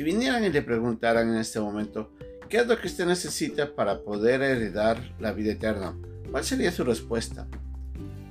Si 0.00 0.04
vinieran 0.04 0.42
y 0.42 0.48
le 0.48 0.62
preguntaran 0.62 1.28
en 1.28 1.36
este 1.36 1.60
momento, 1.60 2.10
¿qué 2.48 2.56
es 2.56 2.66
lo 2.66 2.80
que 2.80 2.86
usted 2.86 3.04
necesita 3.04 3.74
para 3.74 4.00
poder 4.00 4.40
heredar 4.40 4.98
la 5.18 5.32
vida 5.32 5.52
eterna? 5.52 5.94
¿Cuál 6.30 6.42
sería 6.42 6.72
su 6.72 6.84
respuesta? 6.84 7.46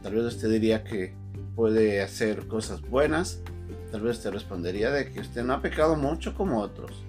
Tal 0.02 0.16
vez 0.16 0.24
usted 0.24 0.50
diría 0.50 0.84
que 0.84 1.14
puede 1.56 2.02
hacer 2.02 2.48
cosas 2.48 2.82
buenas. 2.82 3.42
Tal 3.92 4.02
vez 4.02 4.18
usted 4.18 4.32
respondería 4.32 4.90
de 4.90 5.12
que 5.12 5.20
usted 5.20 5.44
no 5.44 5.54
ha 5.54 5.62
pecado 5.62 5.96
mucho 5.96 6.34
como 6.34 6.60
otros. 6.60 7.04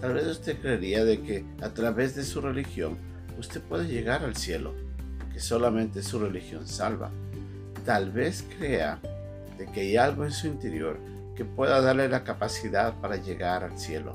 Tal 0.00 0.14
vez 0.14 0.28
usted 0.28 0.60
creería 0.60 1.04
de 1.04 1.22
que 1.22 1.44
a 1.60 1.70
través 1.70 2.14
de 2.14 2.22
su 2.22 2.40
religión 2.40 2.98
usted 3.40 3.60
puede 3.60 3.88
llegar 3.88 4.22
al 4.22 4.36
cielo, 4.36 4.72
que 5.32 5.40
solamente 5.40 6.04
su 6.04 6.20
religión 6.20 6.68
salva. 6.68 7.10
Tal 7.84 8.12
vez 8.12 8.44
crea 8.56 9.00
de 9.58 9.66
que 9.66 9.80
hay 9.80 9.96
algo 9.96 10.24
en 10.24 10.30
su 10.30 10.46
interior 10.46 10.96
que 11.36 11.44
pueda 11.44 11.80
darle 11.80 12.08
la 12.08 12.24
capacidad 12.24 12.94
para 12.94 13.16
llegar 13.16 13.62
al 13.62 13.78
cielo. 13.78 14.12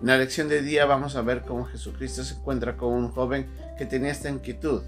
En 0.00 0.08
la 0.08 0.18
lección 0.18 0.48
de 0.48 0.62
día 0.62 0.84
vamos 0.84 1.14
a 1.14 1.22
ver 1.22 1.42
cómo 1.42 1.64
Jesucristo 1.64 2.24
se 2.24 2.34
encuentra 2.34 2.76
con 2.76 2.92
un 2.92 3.12
joven 3.12 3.46
que 3.78 3.86
tenía 3.86 4.10
esta 4.10 4.30
inquietud. 4.30 4.82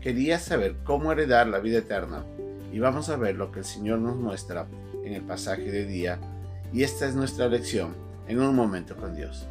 Quería 0.00 0.40
saber 0.40 0.74
cómo 0.82 1.12
heredar 1.12 1.46
la 1.46 1.60
vida 1.60 1.78
eterna. 1.78 2.24
Y 2.72 2.80
vamos 2.80 3.08
a 3.08 3.16
ver 3.16 3.36
lo 3.36 3.52
que 3.52 3.60
el 3.60 3.64
Señor 3.64 4.00
nos 4.00 4.16
muestra 4.16 4.66
en 5.04 5.12
el 5.12 5.22
pasaje 5.22 5.70
de 5.70 5.86
día. 5.86 6.18
Y 6.72 6.82
esta 6.82 7.06
es 7.06 7.14
nuestra 7.14 7.48
lección 7.48 7.94
en 8.26 8.40
un 8.40 8.54
momento 8.54 8.96
con 8.96 9.14
Dios. 9.14 9.46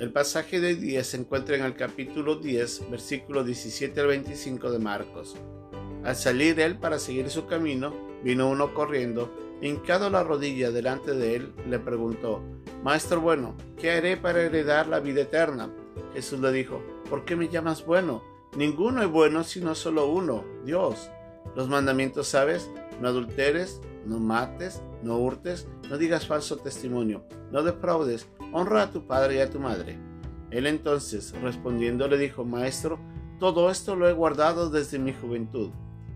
El 0.00 0.12
pasaje 0.12 0.60
de 0.60 0.76
10 0.76 1.06
se 1.06 1.16
encuentra 1.18 1.56
en 1.56 1.62
el 1.62 1.76
capítulo 1.76 2.36
10, 2.36 2.90
versículo 2.90 3.44
17 3.44 4.00
al 4.00 4.06
25 4.06 4.70
de 4.70 4.78
Marcos. 4.78 5.36
Al 6.02 6.16
salir 6.16 6.58
él 6.58 6.78
para 6.78 6.98
seguir 6.98 7.28
su 7.28 7.44
camino, 7.44 7.92
vino 8.24 8.48
uno 8.48 8.72
corriendo, 8.72 9.30
hincado 9.60 10.08
la 10.08 10.22
rodilla 10.22 10.70
delante 10.70 11.12
de 11.12 11.36
él, 11.36 11.52
le 11.68 11.78
preguntó, 11.78 12.42
Maestro 12.82 13.20
bueno, 13.20 13.54
¿qué 13.76 13.90
haré 13.90 14.16
para 14.16 14.40
heredar 14.40 14.86
la 14.86 15.00
vida 15.00 15.20
eterna? 15.20 15.70
Jesús 16.14 16.40
le 16.40 16.50
dijo, 16.50 16.82
¿por 17.10 17.26
qué 17.26 17.36
me 17.36 17.50
llamas 17.50 17.84
bueno? 17.84 18.24
Ninguno 18.56 19.02
es 19.02 19.10
bueno 19.10 19.44
sino 19.44 19.74
solo 19.74 20.06
uno, 20.06 20.46
Dios. 20.64 21.10
Los 21.54 21.68
mandamientos 21.68 22.26
sabes, 22.26 22.70
no 23.02 23.08
adulteres, 23.08 23.82
no 24.06 24.18
mates, 24.18 24.80
no 25.02 25.18
hurtes, 25.18 25.68
no 25.90 25.98
digas 25.98 26.26
falso 26.26 26.56
testimonio, 26.56 27.22
no 27.52 27.62
defraudes, 27.62 28.26
honra 28.52 28.82
a 28.82 28.90
tu 28.90 29.06
padre 29.06 29.36
y 29.36 29.40
a 29.40 29.50
tu 29.50 29.60
madre. 29.60 29.98
Él 30.50 30.66
entonces, 30.66 31.32
respondiendo, 31.42 32.08
le 32.08 32.18
dijo, 32.18 32.44
Maestro, 32.44 32.98
todo 33.38 33.70
esto 33.70 33.96
lo 33.96 34.08
he 34.08 34.12
guardado 34.12 34.70
desde 34.70 34.98
mi 34.98 35.12
juventud. 35.12 35.70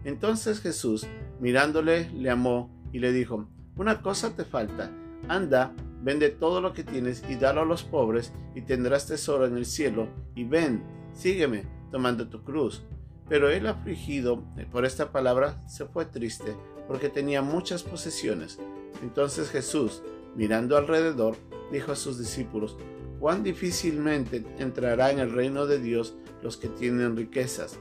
Entonces 0.04 0.60
Jesús, 0.60 1.06
mirándole, 1.40 2.10
le 2.10 2.30
amó 2.30 2.70
y 2.92 2.98
le 2.98 3.12
dijo, 3.12 3.48
Una 3.76 4.02
cosa 4.02 4.36
te 4.36 4.44
falta, 4.44 4.90
anda, 5.28 5.72
vende 6.02 6.28
todo 6.28 6.60
lo 6.60 6.72
que 6.74 6.84
tienes 6.84 7.22
y 7.28 7.36
dalo 7.36 7.62
a 7.62 7.64
los 7.64 7.82
pobres, 7.82 8.32
y 8.54 8.60
tendrás 8.62 9.06
tesoro 9.06 9.46
en 9.46 9.56
el 9.56 9.64
cielo, 9.64 10.08
y 10.34 10.44
ven, 10.44 10.82
sígueme, 11.14 11.64
tomando 11.90 12.28
tu 12.28 12.44
cruz. 12.44 12.84
Pero 13.28 13.48
él 13.48 13.66
afligido 13.66 14.44
por 14.70 14.84
esta 14.84 15.10
palabra 15.10 15.66
se 15.66 15.86
fue 15.86 16.04
triste, 16.04 16.54
porque 16.86 17.08
tenía 17.08 17.40
muchas 17.40 17.82
posesiones. 17.82 18.58
Entonces 19.02 19.50
Jesús, 19.50 20.02
mirando 20.36 20.76
alrededor, 20.76 21.36
dijo 21.72 21.92
a 21.92 21.96
sus 21.96 22.18
discípulos, 22.18 22.76
cuán 23.20 23.42
difícilmente 23.42 24.44
entrará 24.58 25.10
en 25.10 25.18
el 25.18 25.32
reino 25.32 25.66
de 25.66 25.78
Dios 25.78 26.14
los 26.42 26.56
que 26.56 26.68
tienen 26.68 27.16
riquezas. 27.16 27.78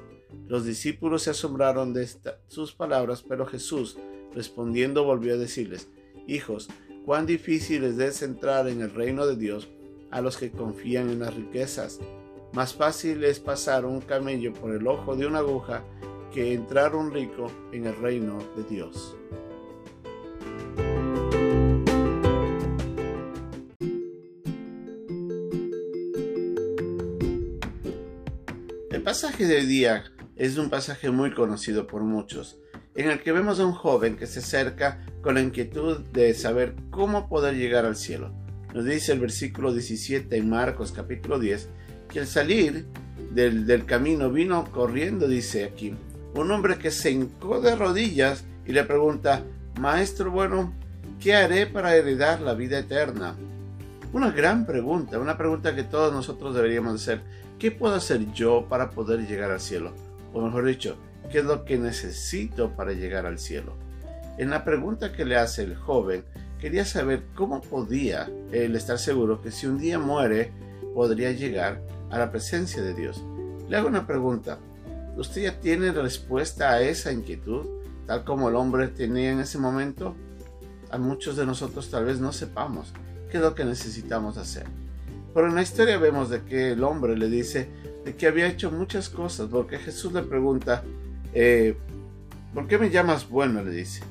Los 0.48 0.66
discípulos 0.66 1.24
se 1.24 1.32
asombraron 1.32 1.94
de 1.94 2.08
sus 2.48 2.74
palabras, 2.74 3.24
pero 3.28 3.46
Jesús, 3.46 3.98
respondiendo, 4.34 5.04
volvió 5.04 5.34
a 5.34 5.38
decirles, 5.38 5.90
Hijos, 6.28 6.70
cuán 7.06 7.26
difícil 7.26 7.84
es 7.84 8.22
entrar 8.22 8.68
en 8.68 8.82
el 8.82 8.94
reino 8.94 9.26
de 9.26 9.36
Dios 9.36 9.68
a 10.12 10.22
los 10.22 10.38
que 10.38 10.52
confían 10.52 11.10
en 11.10 11.20
las 11.20 11.36
riquezas. 11.36 12.00
Más 12.54 12.74
fácil 12.74 13.24
es 13.24 13.40
pasar 13.40 13.86
un 13.86 14.00
camello 14.00 14.54
por 14.54 14.72
el 14.72 14.88
ojo 14.88 15.16
de 15.16 15.26
una 15.26 15.40
aguja 15.40 15.84
que 16.34 16.54
entrar 16.54 16.96
un 16.96 17.12
rico 17.12 17.52
en 17.72 17.86
el 17.88 17.96
reino 17.98 18.40
de 18.56 18.64
Dios. 18.64 19.16
El 29.04 29.08
pasaje 29.08 29.46
de 29.46 29.66
día 29.66 30.06
es 30.38 30.58
un 30.58 30.70
pasaje 30.70 31.12
muy 31.12 31.34
conocido 31.34 31.88
por 31.88 32.04
muchos, 32.04 32.58
en 32.96 33.10
el 33.10 33.22
que 33.22 33.34
vemos 33.34 33.60
a 33.60 33.66
un 33.66 33.74
joven 33.74 34.16
que 34.16 34.28
se 34.28 34.40
acerca 34.40 35.06
con 35.22 35.36
la 35.36 35.42
inquietud 35.42 36.00
de 36.14 36.34
saber 36.34 36.74
cómo 36.90 37.28
poder 37.28 37.56
llegar 37.58 37.84
al 37.84 37.98
cielo. 37.98 38.34
Nos 38.74 38.86
dice 38.86 39.12
el 39.12 39.20
versículo 39.20 39.74
17 39.74 40.38
en 40.38 40.50
Marcos 40.50 40.94
capítulo 40.94 41.38
10 41.38 41.68
que 42.08 42.22
al 42.22 42.28
salir 42.28 42.86
del, 43.34 43.66
del 43.68 43.86
camino 43.86 44.32
vino 44.32 44.72
corriendo, 44.72 45.28
dice 45.28 45.66
aquí, 45.66 45.94
un 46.34 46.50
hombre 46.52 46.78
que 46.78 46.90
se 46.90 47.12
hincó 47.12 47.60
de 47.60 47.76
rodillas 47.76 48.46
y 48.66 48.72
le 48.72 48.86
pregunta, 48.86 49.44
Maestro 49.82 50.32
bueno, 50.32 50.74
¿qué 51.20 51.36
haré 51.36 51.66
para 51.68 51.94
heredar 51.94 52.40
la 52.40 52.54
vida 52.54 52.80
eterna? 52.80 53.36
Una 54.14 54.32
gran 54.32 54.66
pregunta, 54.66 55.20
una 55.20 55.38
pregunta 55.38 55.76
que 55.76 55.84
todos 55.84 56.14
nosotros 56.14 56.56
deberíamos 56.56 57.02
hacer. 57.02 57.22
¿Qué 57.64 57.72
puedo 57.72 57.96
hacer 57.96 58.30
yo 58.34 58.66
para 58.68 58.90
poder 58.90 59.26
llegar 59.26 59.50
al 59.50 59.62
cielo? 59.62 59.94
O 60.34 60.42
mejor 60.42 60.66
dicho, 60.66 60.98
¿qué 61.32 61.40
es 61.40 61.46
lo 61.46 61.64
que 61.64 61.78
necesito 61.78 62.76
para 62.76 62.92
llegar 62.92 63.26
al 63.26 63.40
cielo? 63.40 63.78
En 64.38 64.50
la 64.50 64.66
pregunta 64.66 65.14
que 65.14 65.24
le 65.24 65.38
hace 65.38 65.64
el 65.64 65.78
joven, 65.78 66.26
quería 66.60 66.84
saber 66.84 67.24
cómo 67.34 67.62
podía 67.62 68.30
él 68.52 68.76
estar 68.76 69.00
seguro 69.00 69.42
que 69.42 69.50
si 69.50 69.66
un 69.66 69.78
día 69.78 69.98
muere, 69.98 70.52
podría 70.94 71.32
llegar 71.32 71.82
a 72.12 72.18
la 72.18 72.32
presencia 72.32 72.82
de 72.82 72.94
Dios. 72.94 73.24
Le 73.70 73.78
hago 73.78 73.88
una 73.88 74.06
pregunta. 74.06 74.60
¿Usted 75.16 75.44
ya 75.44 75.58
tiene 75.62 75.94
respuesta 75.94 76.72
a 76.72 76.82
esa 76.82 77.14
inquietud, 77.14 77.66
tal 78.06 78.26
como 78.26 78.50
el 78.50 78.58
hombre 78.58 78.90
tenía 78.90 79.32
en 79.32 79.40
ese 79.40 79.58
momento? 79.58 80.18
A 80.92 80.98
muchos 80.98 81.38
de 81.38 81.46
nosotros 81.46 81.90
tal 81.90 82.04
vez 82.04 82.20
no 82.20 82.34
sepamos 82.34 82.92
qué 83.32 83.38
es 83.38 83.42
lo 83.42 83.56
que 83.56 83.64
necesitamos 83.64 84.36
hacer. 84.36 84.66
Pero 85.34 85.48
en 85.48 85.56
la 85.56 85.62
historia 85.62 85.98
vemos 85.98 86.30
de 86.30 86.42
que 86.44 86.72
el 86.72 86.84
hombre 86.84 87.18
le 87.18 87.28
dice 87.30 87.70
de 88.06 88.16
que 88.16 88.28
había 88.28 88.48
hecho 88.48 88.72
muchas 88.72 89.10
cosas, 89.10 89.48
porque 89.50 89.80
Jesús 89.80 90.14
le 90.14 90.24
pregunta, 90.24 90.84
eh, 91.34 91.76
¿por 92.54 92.68
qué 92.68 92.78
me 92.78 92.90
llamas 92.90 93.28
bueno? 93.28 93.64
le 93.64 93.72
dice. 93.72 94.04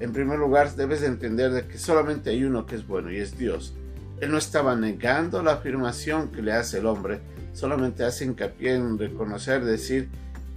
En 0.00 0.12
primer 0.12 0.38
lugar, 0.38 0.74
debes 0.76 1.00
de 1.00 1.08
entender 1.08 1.52
de 1.52 1.66
que 1.66 1.78
solamente 1.78 2.30
hay 2.30 2.44
uno 2.44 2.66
que 2.66 2.74
es 2.76 2.86
bueno 2.86 3.12
y 3.12 3.18
es 3.18 3.38
Dios. 3.38 3.74
Él 4.20 4.30
no 4.30 4.38
estaba 4.38 4.74
negando 4.76 5.42
la 5.42 5.52
afirmación 5.52 6.30
que 6.30 6.42
le 6.42 6.52
hace 6.52 6.78
el 6.78 6.86
hombre, 6.86 7.20
solamente 7.52 8.04
hace 8.04 8.24
hincapié 8.24 8.74
en 8.74 8.98
reconocer, 8.98 9.64
decir, 9.64 10.08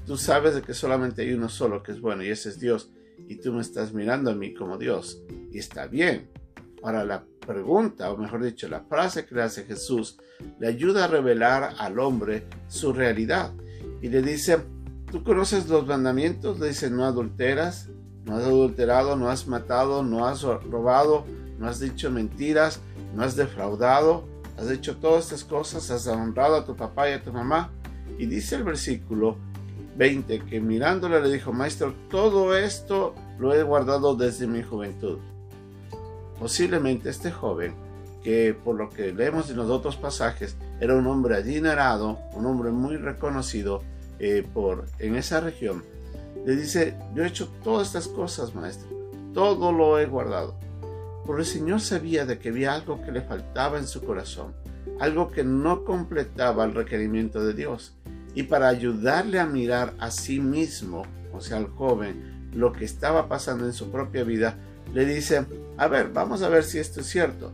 Tú 0.05 0.17
sabes 0.17 0.53
de 0.53 0.61
que 0.61 0.73
solamente 0.73 1.21
hay 1.21 1.33
uno 1.33 1.47
solo 1.47 1.81
que 1.81 1.93
es 1.93 2.01
bueno 2.01 2.23
y 2.23 2.29
ese 2.29 2.49
es 2.49 2.59
Dios. 2.59 2.89
Y 3.29 3.35
tú 3.35 3.53
me 3.53 3.61
estás 3.61 3.93
mirando 3.93 4.31
a 4.31 4.35
mí 4.35 4.53
como 4.53 4.77
Dios. 4.77 5.21
Y 5.51 5.59
está 5.59 5.87
bien. 5.87 6.29
Ahora 6.81 7.05
la 7.05 7.23
pregunta, 7.45 8.11
o 8.11 8.17
mejor 8.17 8.43
dicho, 8.43 8.67
la 8.67 8.81
frase 8.81 9.25
que 9.25 9.35
le 9.35 9.43
hace 9.43 9.63
Jesús, 9.63 10.17
le 10.59 10.67
ayuda 10.67 11.05
a 11.05 11.07
revelar 11.07 11.75
al 11.77 11.99
hombre 11.99 12.47
su 12.67 12.93
realidad. 12.93 13.51
Y 14.01 14.09
le 14.09 14.21
dice, 14.21 14.59
¿tú 15.11 15.23
conoces 15.23 15.67
los 15.69 15.85
mandamientos? 15.85 16.59
Le 16.59 16.69
dice, 16.69 16.89
no 16.89 17.05
adulteras, 17.05 17.89
no 18.25 18.35
has 18.35 18.43
adulterado, 18.43 19.15
no 19.15 19.29
has 19.29 19.47
matado, 19.47 20.03
no 20.03 20.25
has 20.25 20.41
robado, 20.43 21.25
no 21.57 21.67
has 21.67 21.79
dicho 21.79 22.09
mentiras, 22.09 22.79
no 23.15 23.23
has 23.23 23.35
defraudado, 23.35 24.25
has 24.57 24.69
hecho 24.69 24.97
todas 24.97 25.25
estas 25.25 25.43
cosas, 25.43 25.89
has 25.91 26.07
honrado 26.07 26.55
a 26.55 26.65
tu 26.65 26.75
papá 26.75 27.09
y 27.09 27.13
a 27.13 27.23
tu 27.23 27.31
mamá. 27.31 27.71
Y 28.17 28.25
dice 28.25 28.55
el 28.55 28.63
versículo, 28.63 29.37
20, 29.97 30.39
que 30.41 30.59
mirándole 30.59 31.21
le 31.21 31.31
dijo, 31.31 31.53
Maestro, 31.53 31.93
todo 32.09 32.55
esto 32.55 33.13
lo 33.39 33.53
he 33.53 33.63
guardado 33.63 34.15
desde 34.15 34.47
mi 34.47 34.63
juventud. 34.63 35.19
Posiblemente 36.43 37.09
este 37.09 37.31
joven, 37.31 37.73
que 38.21 38.53
por 38.53 38.75
lo 38.75 38.89
que 38.89 39.13
leemos 39.13 39.49
en 39.49 39.55
los 39.55 39.69
otros 39.69 39.95
pasajes, 39.95 40.57
era 40.81 40.93
un 40.93 41.07
hombre 41.07 41.37
adinerado, 41.37 42.19
un 42.33 42.45
hombre 42.45 42.69
muy 42.71 42.97
reconocido 42.97 43.81
eh, 44.19 44.45
por, 44.53 44.83
en 44.99 45.15
esa 45.15 45.39
región, 45.39 45.85
le 46.45 46.57
dice, 46.57 46.97
yo 47.15 47.23
he 47.23 47.27
hecho 47.27 47.47
todas 47.63 47.87
estas 47.87 48.09
cosas, 48.09 48.53
maestro, 48.55 48.89
todo 49.33 49.71
lo 49.71 49.97
he 49.99 50.05
guardado. 50.05 50.59
Porque 51.25 51.43
el 51.43 51.47
Señor 51.47 51.79
sabía 51.79 52.25
de 52.25 52.37
que 52.39 52.49
había 52.49 52.73
algo 52.73 53.01
que 53.01 53.13
le 53.13 53.21
faltaba 53.21 53.77
en 53.77 53.87
su 53.87 54.03
corazón, 54.03 54.53
algo 54.99 55.29
que 55.29 55.45
no 55.45 55.85
completaba 55.85 56.65
el 56.65 56.75
requerimiento 56.75 57.41
de 57.45 57.53
Dios 57.53 57.95
y 58.35 58.43
para 58.43 58.67
ayudarle 58.67 59.39
a 59.39 59.45
mirar 59.45 59.93
a 59.97 60.11
sí 60.11 60.41
mismo, 60.41 61.03
o 61.31 61.39
sea, 61.39 61.55
al 61.55 61.69
joven, 61.69 62.49
lo 62.53 62.73
que 62.73 62.83
estaba 62.83 63.29
pasando 63.29 63.65
en 63.65 63.71
su 63.71 63.91
propia 63.91 64.25
vida, 64.25 64.57
le 64.93 65.05
dice, 65.05 65.45
a 65.77 65.87
ver, 65.87 66.09
vamos 66.11 66.41
a 66.41 66.49
ver 66.49 66.63
si 66.63 66.79
esto 66.79 67.01
es 67.01 67.07
cierto. 67.07 67.51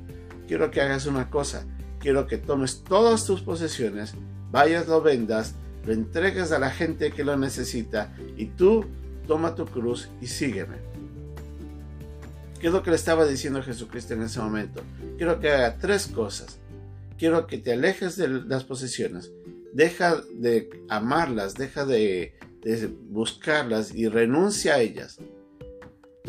Quiero 0.47 0.71
que 0.71 0.81
hagas 0.81 1.05
una 1.05 1.29
cosa. 1.29 1.65
Quiero 1.99 2.27
que 2.27 2.37
tomes 2.37 2.83
todas 2.83 3.25
tus 3.25 3.41
posesiones, 3.41 4.13
vayas, 4.51 4.87
lo 4.87 5.01
vendas, 5.01 5.53
lo 5.85 5.93
entregues 5.93 6.51
a 6.51 6.59
la 6.59 6.71
gente 6.71 7.11
que 7.11 7.23
lo 7.23 7.35
necesita 7.37 8.15
y 8.37 8.45
tú 8.47 8.85
toma 9.27 9.55
tu 9.55 9.65
cruz 9.65 10.09
y 10.21 10.27
sígueme. 10.27 10.77
¿Qué 12.59 12.67
es 12.67 12.73
lo 12.73 12.83
que 12.83 12.89
le 12.89 12.95
estaba 12.95 13.25
diciendo 13.25 13.61
Jesucristo 13.63 14.13
en 14.13 14.23
ese 14.23 14.39
momento? 14.39 14.81
Quiero 15.17 15.39
que 15.39 15.49
haga 15.49 15.77
tres 15.77 16.07
cosas. 16.07 16.57
Quiero 17.17 17.47
que 17.47 17.57
te 17.57 17.73
alejes 17.73 18.17
de 18.17 18.27
las 18.27 18.63
posesiones. 18.63 19.31
Deja 19.73 20.21
de 20.33 20.69
amarlas, 20.89 21.55
deja 21.55 21.85
de, 21.85 22.33
de 22.61 22.87
buscarlas 23.09 23.93
y 23.93 24.07
renuncia 24.07 24.75
a 24.75 24.79
ellas. 24.81 25.19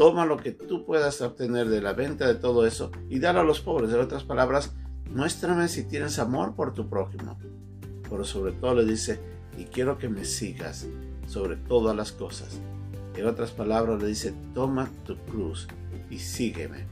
Toma 0.01 0.25
lo 0.25 0.39
que 0.39 0.53
tú 0.53 0.87
puedas 0.87 1.21
obtener 1.21 1.69
de 1.69 1.83
la 1.83 1.93
venta 1.93 2.27
de 2.27 2.35
todo 2.35 2.67
eso 2.67 2.91
y 3.11 3.19
dalo 3.19 3.41
a 3.41 3.45
los 3.45 3.61
pobres. 3.61 3.93
En 3.93 4.01
otras 4.01 4.25
palabras, 4.25 4.73
muéstrame 5.11 5.69
si 5.69 5.85
tienes 5.85 6.19
amor 6.19 6.55
por 6.55 6.73
tu 6.73 6.89
prójimo. 6.89 7.39
Pero 8.09 8.25
sobre 8.25 8.53
todo 8.53 8.77
le 8.77 8.87
dice, 8.87 9.21
y 9.59 9.65
quiero 9.65 9.99
que 9.99 10.09
me 10.09 10.25
sigas 10.25 10.87
sobre 11.27 11.57
todas 11.57 11.95
las 11.95 12.13
cosas. 12.13 12.61
En 13.15 13.27
otras 13.27 13.51
palabras 13.51 14.01
le 14.01 14.09
dice, 14.09 14.33
toma 14.55 14.89
tu 15.05 15.19
cruz 15.19 15.69
y 16.09 16.19
sígueme. 16.19 16.87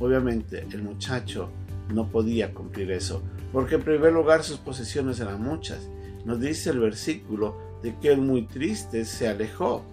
Obviamente 0.00 0.66
el 0.72 0.82
muchacho 0.82 1.48
no 1.94 2.08
podía 2.08 2.52
cumplir 2.52 2.90
eso, 2.90 3.22
porque 3.52 3.76
en 3.76 3.84
primer 3.84 4.12
lugar 4.12 4.42
sus 4.42 4.58
posesiones 4.58 5.20
eran 5.20 5.40
muchas. 5.40 5.88
Nos 6.24 6.40
dice 6.40 6.70
el 6.70 6.80
versículo 6.80 7.56
de 7.84 7.96
que 8.00 8.08
él 8.08 8.20
muy 8.20 8.48
triste 8.48 9.04
se 9.04 9.28
alejó 9.28 9.84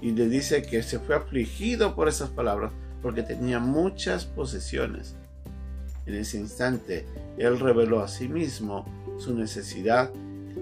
y 0.00 0.12
le 0.12 0.28
dice 0.28 0.62
que 0.62 0.82
se 0.82 0.98
fue 0.98 1.16
afligido 1.16 1.94
por 1.94 2.08
esas 2.08 2.30
palabras 2.30 2.72
porque 3.02 3.22
tenía 3.22 3.58
muchas 3.58 4.24
posesiones. 4.24 5.14
En 6.06 6.14
ese 6.14 6.38
instante, 6.38 7.06
él 7.38 7.58
reveló 7.58 8.00
a 8.00 8.08
sí 8.08 8.28
mismo 8.28 8.84
su 9.18 9.34
necesidad 9.34 10.10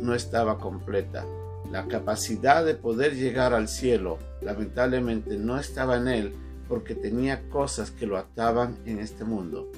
no 0.01 0.15
estaba 0.15 0.59
completa. 0.59 1.25
La 1.71 1.87
capacidad 1.87 2.65
de 2.65 2.75
poder 2.75 3.15
llegar 3.15 3.53
al 3.53 3.69
cielo 3.69 4.19
lamentablemente 4.43 5.37
no 5.37 5.59
estaba 5.59 5.97
en 5.97 6.09
él 6.09 6.35
porque 6.69 6.95
tenía 6.95 7.49
cosas 7.49 7.91
que 7.91 8.07
lo 8.07 8.17
ataban 8.17 8.77
en 8.87 8.99
este 8.99 9.25
mundo. 9.25 9.71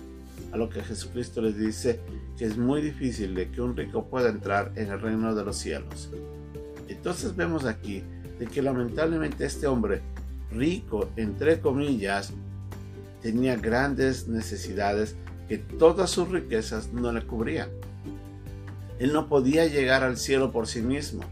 A 0.52 0.56
lo 0.56 0.68
que 0.68 0.82
Jesucristo 0.82 1.40
les 1.40 1.56
dice 1.56 2.00
que 2.38 2.44
es 2.44 2.56
muy 2.56 2.80
difícil 2.80 3.34
de 3.34 3.50
que 3.50 3.60
un 3.60 3.76
rico 3.76 4.06
pueda 4.06 4.28
entrar 4.28 4.72
en 4.76 4.90
el 4.90 5.00
reino 5.00 5.34
de 5.34 5.44
los 5.44 5.56
cielos. 5.56 6.10
Entonces 6.88 7.34
vemos 7.34 7.64
aquí 7.64 8.04
de 8.38 8.46
que 8.46 8.62
lamentablemente 8.62 9.44
este 9.44 9.66
hombre 9.66 10.02
rico, 10.50 11.08
entre 11.16 11.60
comillas, 11.60 12.32
tenía 13.22 13.56
grandes 13.56 14.28
necesidades 14.28 15.16
que 15.48 15.58
todas 15.58 16.10
sus 16.10 16.28
riquezas 16.28 16.92
no 16.92 17.12
le 17.12 17.22
cubrían. 17.22 17.68
Él 18.98 19.12
no 19.12 19.28
podía 19.28 19.66
llegar 19.66 20.02
al 20.02 20.16
cielo 20.16 20.52
por 20.52 20.66
sí 20.66 20.80
mismo, 20.82 21.22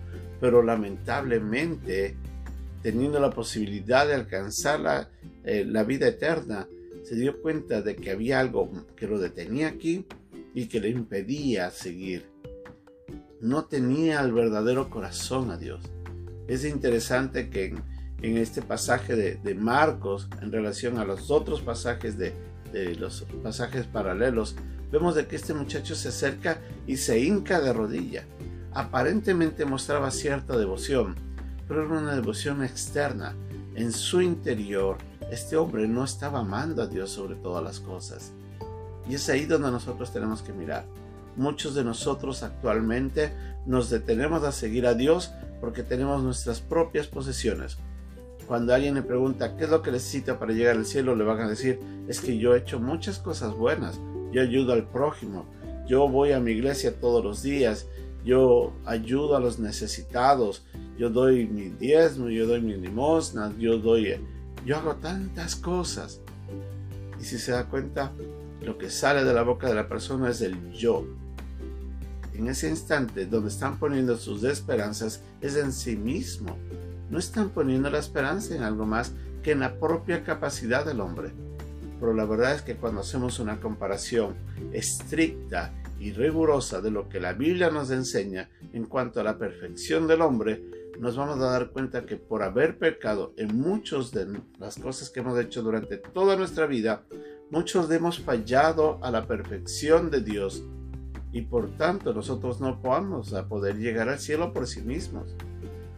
pero 0.41 0.62
lamentablemente, 0.62 2.17
teniendo 2.83 3.19
la 3.21 3.31
posibilidad 3.31 4.06
de 4.06 4.15
alcanzar 4.15 4.81
la, 4.81 5.09
eh, 5.45 5.65
la 5.67 5.85
vida 5.85 6.06
eterna, 6.09 6.69
se 7.03 7.17
dio 7.17 7.41
cuenta 7.41 7.83
de 7.83 7.97
que 7.97 8.11
había 8.11 8.41
algo 8.41 8.71
que 8.97 9.06
lo 9.06 9.19
detenía 9.19 9.69
aquí 9.69 10.06
y 10.55 10.67
que 10.67 10.81
le 10.81 10.89
impedía 10.91 11.71
seguir. 11.71 12.27
No 13.41 13.65
tenía 13.67 14.21
el 14.21 14.33
verdadero 14.33 14.89
corazón 14.89 15.51
a 15.51 15.59
Dios. 15.59 15.81
Es 16.49 16.64
interesante 16.64 17.49
que 17.49 17.75
en, 18.23 18.38
este 18.38 18.62
pasaje 18.62 19.17
de, 19.17 19.55
Marcos, 19.55 20.29
en 20.41 20.52
relación 20.52 20.99
a 20.99 21.05
los 21.05 21.31
otros 21.31 21.61
pasajes 21.61 22.17
de, 22.19 22.35
los 22.99 23.26
pasajes 23.43 23.87
paralelos, 23.87 24.56
vemos 24.91 25.14
de 25.14 25.26
que 25.26 25.37
este 25.37 25.55
muchacho 25.55 25.94
se 25.94 26.08
acerca 26.08 26.58
y 26.87 26.96
se 26.96 27.20
hinca 27.20 27.61
de 27.61 27.73
rodilla. 27.73 28.25
Aparentemente 28.73 29.64
mostraba 29.64 30.11
cierta 30.11 30.56
devoción, 30.56 31.14
pero 31.69 31.85
era 31.85 31.99
una 31.99 32.14
devoción 32.14 32.64
externa. 32.64 33.35
En 33.76 33.93
su 33.93 34.20
interior, 34.20 34.99
este 35.31 35.56
hombre 35.56 35.87
no 35.88 36.05
estaba 36.05 36.41
amando 36.41 36.82
a 36.82 36.87
Dios 36.87 37.11
sobre 37.11 37.37
todas 37.37 37.62
las 37.62 37.81
cosas. 37.81 38.32
Y 39.08 39.14
es 39.14 39.29
ahí 39.29 39.46
donde 39.46 39.70
nosotros 39.70 40.12
tenemos 40.12 40.43
que 40.43 40.52
mirar. 40.52 40.85
Muchos 41.37 41.75
de 41.75 41.85
nosotros 41.85 42.43
actualmente 42.43 43.33
nos 43.67 43.91
detenemos 43.91 44.43
a 44.45 44.53
seguir 44.53 44.87
a 44.87 44.95
Dios 44.95 45.33
porque 45.61 45.83
tenemos 45.83 46.23
nuestras 46.23 46.61
propias 46.61 47.07
posesiones. 47.07 47.79
Cuando 48.47 48.75
alguien 48.75 48.95
le 48.95 49.03
pregunta 49.03 49.57
qué 49.57 49.65
es 49.65 49.71
lo 49.71 49.83
que 49.83 49.91
necesita 49.91 50.39
para 50.39 50.53
llegar 50.53 50.77
al 50.77 50.85
cielo, 50.85 51.17
le 51.17 51.25
van 51.25 51.41
a 51.41 51.49
decir, 51.49 51.81
es 52.09 52.21
que 52.21 52.37
yo 52.37 52.55
he 52.55 52.59
hecho 52.59 52.79
muchas 52.79 53.19
cosas 53.19 53.55
buenas, 53.55 53.99
yo 54.33 54.43
ayudo 54.43 54.75
al 54.75 54.87
prójimo, 54.87 55.47
yo 55.87 56.09
voy 56.09 56.33
a 56.33 56.41
mi 56.41 56.53
iglesia 56.53 57.01
todos 57.01 57.25
los 57.25 57.43
días, 57.43 57.87
yo 58.25 58.73
ayudo 58.85 59.37
a 59.37 59.41
los 59.41 59.59
necesitados, 59.59 60.65
yo 60.99 61.11
doy 61.11 61.47
mi 61.47 61.71
diezmo, 61.71 62.29
yo 62.29 62.47
doy 62.47 62.61
mi 62.61 62.75
limosna, 62.75 63.55
yo 63.59 63.79
doy, 63.79 64.17
yo 64.65 64.77
hago 64.77 64.97
tantas 64.97 65.57
cosas. 65.57 66.21
Y 67.21 67.25
si 67.25 67.39
se 67.39 67.53
da 67.53 67.67
cuenta, 67.69 68.13
lo 68.63 68.79
que 68.79 68.91
sale 68.91 69.25
de 69.25 69.33
la 69.33 69.43
boca 69.43 69.69
de 69.69 69.75
la 69.75 69.89
persona 69.89 70.31
es 70.31 70.41
el 70.41 70.73
yo. 70.73 71.07
En 72.35 72.49
ese 72.49 72.69
instante 72.69 73.27
donde 73.27 73.49
están 73.49 73.79
poniendo 73.79 74.17
sus 74.17 74.45
esperanzas 74.45 75.23
es 75.41 75.57
en 75.57 75.73
sí 75.73 75.97
mismo. 75.97 76.57
No 77.11 77.19
están 77.19 77.51
poniendo 77.51 77.91
la 77.91 77.99
esperanza 77.99 78.55
en 78.55 78.63
algo 78.63 78.87
más 78.87 79.13
que 79.43 79.53
en 79.53 79.61
la 79.61 79.79
propia 79.79 80.25
capacidad 80.25 80.85
del 80.85 81.01
hombre 81.01 81.33
pero 82.05 82.13
la 82.13 82.27
verdad 82.27 82.55
es 82.55 82.61
que 82.61 82.77
cuando 82.77 83.01
hacemos 83.01 83.39
una 83.39 83.61
comparación 83.61 84.35
estricta 84.73 85.73
y 85.99 86.13
rigurosa 86.13 86.83
de 86.83 86.91
lo 86.91 87.09
que 87.09 87.19
la 87.19 87.33
Biblia 87.33 87.71
nos 87.71 87.91
enseña 87.91 88.51
en 88.75 88.85
cuanto 88.85 89.21
a 89.21 89.25
la 89.25 89.39
perfección 89.39 90.07
del 90.07 90.21
hombre, 90.21 90.63
nos 90.99 91.17
vamos 91.17 91.39
a 91.39 91.51
dar 91.51 91.71
cuenta 91.71 92.05
que 92.05 92.17
por 92.17 92.43
haber 92.43 92.79
pecado 92.79 93.33
en 93.39 93.57
muchas 93.57 94.11
de 94.11 94.39
las 94.59 94.77
cosas 94.77 95.09
que 95.09 95.21
hemos 95.21 95.39
hecho 95.41 95.63
durante 95.63 95.97
toda 95.97 96.37
nuestra 96.37 96.67
vida, 96.67 97.05
muchos 97.51 97.91
hemos 97.91 98.19
fallado 98.21 98.99
a 99.03 99.11
la 99.11 99.27
perfección 99.27 100.11
de 100.11 100.21
Dios 100.21 100.63
y 101.35 101.43
por 101.43 101.69
tanto 101.77 102.15
nosotros 102.15 102.61
no 102.61 102.81
podamos 102.81 103.35
a 103.35 103.49
poder 103.49 103.77
llegar 103.77 104.09
al 104.09 104.21
cielo 104.21 104.53
por 104.53 104.69
sí 104.69 104.83
mismos, 104.83 105.35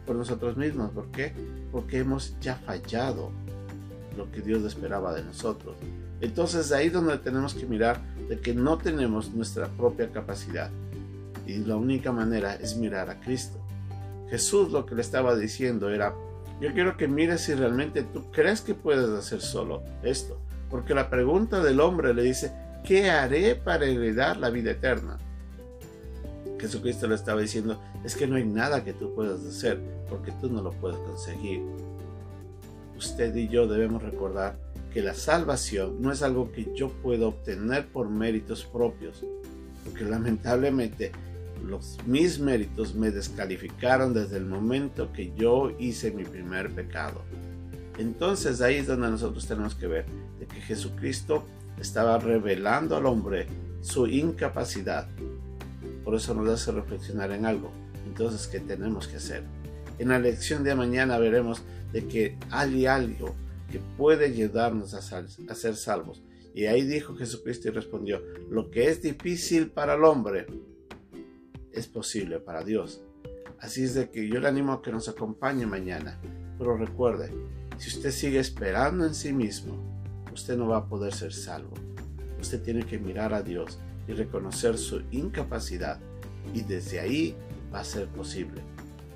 por 0.07 0.15
nosotros 0.15 0.57
mismos. 0.57 0.89
¿Por 0.89 1.11
qué? 1.11 1.31
Porque 1.71 1.99
hemos 1.99 2.35
ya 2.41 2.55
fallado 2.55 3.29
lo 4.17 4.31
que 4.31 4.41
Dios 4.41 4.63
esperaba 4.63 5.13
de 5.13 5.23
nosotros. 5.23 5.77
Entonces 6.21 6.71
ahí 6.71 6.89
donde 6.89 7.19
tenemos 7.19 7.53
que 7.53 7.67
mirar 7.67 8.01
de 8.27 8.39
que 8.39 8.55
no 8.55 8.79
tenemos 8.79 9.31
nuestra 9.31 9.67
propia 9.67 10.11
capacidad. 10.11 10.71
Y 11.45 11.57
la 11.59 11.75
única 11.75 12.11
manera 12.11 12.55
es 12.55 12.75
mirar 12.75 13.11
a 13.11 13.19
Cristo. 13.19 13.59
Jesús 14.31 14.71
lo 14.71 14.87
que 14.87 14.95
le 14.95 15.01
estaba 15.01 15.35
diciendo 15.35 15.91
era, 15.91 16.15
yo 16.59 16.73
quiero 16.73 16.97
que 16.97 17.07
mires 17.07 17.41
si 17.41 17.53
realmente 17.53 18.01
tú 18.01 18.31
crees 18.31 18.61
que 18.61 18.73
puedes 18.73 19.07
hacer 19.11 19.41
solo 19.41 19.83
esto. 20.01 20.41
Porque 20.71 20.95
la 20.95 21.11
pregunta 21.11 21.61
del 21.61 21.79
hombre 21.79 22.15
le 22.15 22.23
dice, 22.23 22.51
¿qué 22.83 23.11
haré 23.11 23.53
para 23.53 23.85
heredar 23.85 24.37
la 24.37 24.49
vida 24.49 24.71
eterna? 24.71 25.19
Jesucristo 26.59 27.07
le 27.07 27.15
estaba 27.15 27.41
diciendo, 27.41 27.79
es 28.03 28.15
que 28.15 28.27
no 28.27 28.35
hay 28.35 28.45
nada 28.45 28.83
que 28.83 28.93
tú 28.93 29.13
puedas 29.13 29.43
hacer 29.45 29.79
porque 30.09 30.31
tú 30.41 30.49
no 30.49 30.61
lo 30.61 30.71
puedes 30.71 30.97
conseguir 30.97 31.61
usted 32.97 33.35
y 33.35 33.47
yo 33.47 33.67
debemos 33.67 34.01
recordar 34.01 34.57
que 34.93 35.01
la 35.01 35.13
salvación 35.13 36.01
no 36.01 36.11
es 36.11 36.23
algo 36.23 36.51
que 36.51 36.73
yo 36.73 36.89
puedo 36.89 37.29
obtener 37.29 37.87
por 37.87 38.09
méritos 38.09 38.65
propios, 38.65 39.23
porque 39.83 40.03
lamentablemente 40.03 41.11
los, 41.63 41.97
mis 42.05 42.39
méritos 42.39 42.95
me 42.95 43.11
descalificaron 43.11 44.13
desde 44.13 44.37
el 44.37 44.45
momento 44.45 45.11
que 45.13 45.33
yo 45.35 45.71
hice 45.77 46.11
mi 46.11 46.23
primer 46.23 46.73
pecado. 46.73 47.21
Entonces 47.97 48.61
ahí 48.61 48.75
es 48.75 48.87
donde 48.87 49.09
nosotros 49.09 49.47
tenemos 49.47 49.75
que 49.75 49.87
ver 49.87 50.05
de 50.39 50.45
que 50.45 50.61
Jesucristo 50.61 51.45
estaba 51.79 52.17
revelando 52.19 52.95
al 52.95 53.05
hombre 53.05 53.47
su 53.81 54.07
incapacidad. 54.07 55.07
Por 56.07 56.15
eso 56.15 56.33
nos 56.33 56.47
hace 56.47 56.71
reflexionar 56.71 57.33
en 57.33 57.45
algo. 57.45 57.69
Entonces, 58.05 58.47
¿qué 58.47 58.61
tenemos 58.61 59.09
que 59.09 59.17
hacer? 59.17 59.43
En 59.99 60.07
la 60.07 60.19
lección 60.19 60.63
de 60.63 60.73
mañana 60.73 61.17
veremos 61.17 61.63
de 61.91 62.07
que 62.07 62.37
hay 62.49 62.85
algo 62.85 63.35
que 63.69 63.81
puede 63.97 64.27
ayudarnos 64.27 64.93
a, 64.93 64.99
a 64.99 65.55
ser 65.55 65.75
salvos. 65.75 66.23
Y 66.55 66.67
ahí 66.67 66.83
dijo 66.83 67.17
Jesucristo 67.17 67.67
y 67.67 67.71
respondió, 67.71 68.21
lo 68.49 68.71
que 68.71 68.87
es 68.87 69.01
difícil 69.01 69.69
para 69.69 69.95
el 69.95 70.05
hombre 70.05 70.47
es 71.73 71.87
posible 71.87 72.39
para 72.39 72.63
Dios. 72.63 73.01
Así 73.59 73.83
es 73.83 73.93
de 73.93 74.09
que 74.09 74.29
yo 74.29 74.39
le 74.39 74.47
animo 74.47 74.71
a 74.71 74.81
que 74.81 74.93
nos 74.93 75.09
acompañe 75.09 75.65
mañana. 75.65 76.21
Pero 76.57 76.77
recuerde, 76.77 77.33
si 77.77 77.89
usted 77.89 78.11
sigue 78.11 78.39
esperando 78.39 79.05
en 79.05 79.13
sí 79.13 79.33
mismo, 79.33 79.75
usted 80.33 80.55
no 80.55 80.69
va 80.69 80.77
a 80.77 80.87
poder 80.87 81.13
ser 81.13 81.33
salvo. 81.33 81.73
Usted 82.39 82.63
tiene 82.63 82.85
que 82.85 82.97
mirar 82.97 83.33
a 83.33 83.41
Dios 83.41 83.77
y 84.07 84.13
reconocer 84.13 84.77
su 84.77 85.01
incapacidad 85.11 85.99
y 86.53 86.61
desde 86.61 86.99
ahí 86.99 87.35
va 87.73 87.79
a 87.79 87.83
ser 87.83 88.07
posible. 88.07 88.61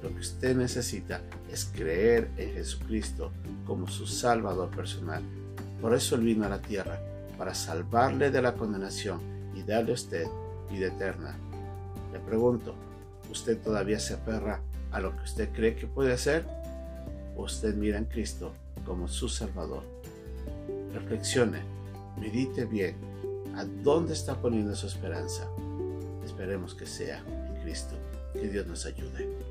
Lo 0.03 0.10
que 0.10 0.19
usted 0.19 0.55
necesita 0.55 1.21
es 1.51 1.65
creer 1.65 2.29
en 2.38 2.53
Jesucristo 2.53 3.31
como 3.65 3.88
su 3.88 4.07
Salvador 4.07 4.71
personal 4.71 5.21
Por 5.79 5.93
eso 5.93 6.15
Él 6.15 6.21
vino 6.21 6.45
a 6.45 6.50
la 6.50 6.62
tierra, 6.62 7.00
para 7.38 7.55
salvarle 7.55 8.29
de 8.29 8.41
la 8.41 8.53
condenación 8.53 9.19
y 9.55 9.63
darle 9.63 9.91
a 9.91 9.95
usted 9.95 10.27
vida 10.71 10.88
eterna. 10.88 11.36
Le 12.13 12.19
pregunto, 12.19 12.75
¿usted 13.31 13.57
todavía 13.60 14.00
se 14.00 14.13
aferra 14.13 14.62
a 14.91 15.00
lo 15.00 15.15
que 15.15 15.24
usted 15.24 15.50
cree 15.51 15.75
que 15.75 15.88
puede 15.88 16.13
hacer? 16.13 16.45
¿O 17.36 17.43
usted 17.43 17.74
mira 17.74 17.98
en 17.98 18.05
Cristo 18.05 18.53
como 18.86 19.07
su 19.07 19.27
Salvador? 19.27 19.83
Reflexione, 20.93 21.62
medite 22.19 22.65
bien 22.65 22.95
a 23.55 23.65
dónde 23.65 24.13
está 24.13 24.41
poniendo 24.41 24.75
su 24.75 24.88
esperanza. 24.88 25.48
Esperemos 26.24 26.74
que 26.74 26.86
sea 26.86 27.20
en 27.27 27.62
Cristo. 27.62 27.96
Que 28.34 28.48
Dios 28.48 28.65
nos 28.67 28.86
ayude. 28.86 29.50